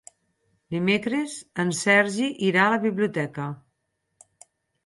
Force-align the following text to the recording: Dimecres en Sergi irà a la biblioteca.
Dimecres 0.75 1.35
en 1.65 1.73
Sergi 1.81 2.31
irà 2.49 2.65
a 2.65 2.73
la 2.77 2.83
biblioteca. 2.87 3.47